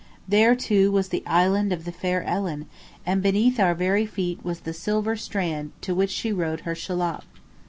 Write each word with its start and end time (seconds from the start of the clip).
There, 0.27 0.55
too, 0.55 0.89
was 0.91 1.09
the 1.09 1.21
island 1.27 1.71
of 1.71 1.85
the 1.85 1.91
fair 1.91 2.23
Ellen, 2.23 2.65
and 3.05 3.21
beneath 3.21 3.59
our 3.59 3.75
very 3.75 4.07
feet 4.07 4.43
was 4.43 4.61
the 4.61 4.73
"silver 4.73 5.15
strand" 5.15 5.73
to 5.81 5.93
which 5.93 6.09
she 6.09 6.31
rowed 6.31 6.61
her 6.61 6.73
shallop. 6.73 7.23